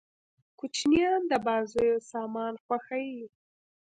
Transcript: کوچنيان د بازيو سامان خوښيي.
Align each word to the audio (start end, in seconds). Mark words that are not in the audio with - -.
کوچنيان 0.59 1.21
د 1.31 1.33
بازيو 1.45 1.95
سامان 2.11 2.53
خوښيي. 2.63 3.25